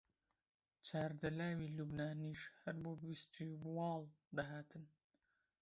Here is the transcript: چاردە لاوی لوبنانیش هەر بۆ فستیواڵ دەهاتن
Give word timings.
چاردە 0.87 1.29
لاوی 1.39 1.73
لوبنانیش 1.77 2.41
هەر 2.61 2.75
بۆ 2.83 2.91
فستیواڵ 3.01 4.03
دەهاتن 4.37 4.83